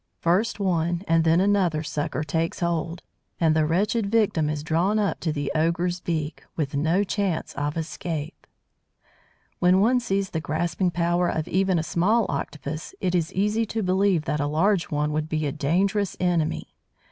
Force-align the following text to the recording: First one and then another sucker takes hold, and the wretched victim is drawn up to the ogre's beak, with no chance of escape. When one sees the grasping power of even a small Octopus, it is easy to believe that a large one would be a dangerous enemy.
First 0.17 0.59
one 0.59 1.03
and 1.07 1.23
then 1.23 1.39
another 1.39 1.83
sucker 1.83 2.23
takes 2.23 2.59
hold, 2.59 3.03
and 3.39 3.55
the 3.55 3.67
wretched 3.67 4.07
victim 4.07 4.49
is 4.49 4.63
drawn 4.63 4.97
up 4.97 5.19
to 5.19 5.31
the 5.31 5.51
ogre's 5.53 5.99
beak, 5.99 6.41
with 6.55 6.75
no 6.75 7.03
chance 7.03 7.53
of 7.53 7.77
escape. 7.77 8.47
When 9.59 9.79
one 9.79 9.99
sees 9.99 10.31
the 10.31 10.41
grasping 10.41 10.89
power 10.89 11.29
of 11.29 11.47
even 11.47 11.77
a 11.77 11.83
small 11.83 12.25
Octopus, 12.29 12.95
it 12.99 13.13
is 13.13 13.31
easy 13.33 13.67
to 13.67 13.83
believe 13.83 14.23
that 14.25 14.39
a 14.39 14.47
large 14.47 14.85
one 14.85 15.11
would 15.11 15.29
be 15.29 15.45
a 15.45 15.51
dangerous 15.51 16.17
enemy. 16.19 16.73